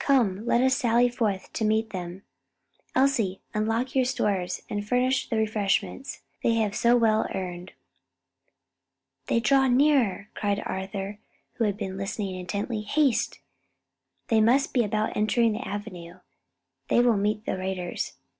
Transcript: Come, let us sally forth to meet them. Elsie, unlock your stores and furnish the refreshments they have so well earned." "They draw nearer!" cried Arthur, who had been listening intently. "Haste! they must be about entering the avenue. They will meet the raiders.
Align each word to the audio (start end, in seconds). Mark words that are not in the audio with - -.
Come, 0.00 0.44
let 0.46 0.62
us 0.62 0.74
sally 0.76 1.08
forth 1.08 1.52
to 1.52 1.64
meet 1.64 1.90
them. 1.90 2.24
Elsie, 2.96 3.40
unlock 3.54 3.94
your 3.94 4.04
stores 4.04 4.62
and 4.68 4.84
furnish 4.84 5.28
the 5.28 5.36
refreshments 5.36 6.22
they 6.42 6.54
have 6.54 6.74
so 6.74 6.96
well 6.96 7.28
earned." 7.32 7.74
"They 9.28 9.38
draw 9.38 9.68
nearer!" 9.68 10.28
cried 10.34 10.60
Arthur, 10.66 11.20
who 11.52 11.62
had 11.66 11.76
been 11.76 11.96
listening 11.96 12.34
intently. 12.34 12.80
"Haste! 12.82 13.38
they 14.26 14.40
must 14.40 14.72
be 14.74 14.82
about 14.82 15.16
entering 15.16 15.52
the 15.52 15.68
avenue. 15.68 16.18
They 16.88 16.98
will 16.98 17.16
meet 17.16 17.44
the 17.46 17.56
raiders. 17.56 18.14